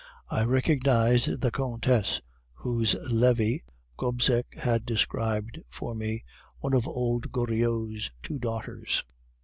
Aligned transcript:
I 0.31 0.43
recognized 0.45 1.41
the 1.41 1.51
Countess, 1.51 2.21
whose 2.55 2.95
levee 3.11 3.63
Gobseck 3.99 4.55
had 4.57 4.83
described 4.83 5.61
for 5.69 5.93
me, 5.93 6.23
one 6.57 6.73
of 6.73 6.87
old 6.87 7.31
Goriot's 7.31 8.09
two 8.23 8.39
daughters. 8.39 9.03